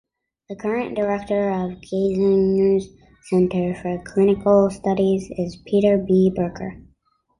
The 0.49 0.55
current 0.55 0.95
director 0.95 1.51
of 1.51 1.77
Geisinger's 1.83 2.87
Center 3.29 3.75
for 3.75 4.01
Clinical 4.03 4.71
Studies 4.71 5.27
is 5.37 5.61
Peter 5.67 5.99
B. 5.99 6.33
Berger. 6.35 6.81